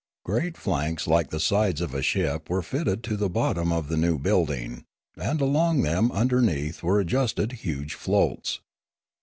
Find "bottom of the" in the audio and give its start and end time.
3.29-3.95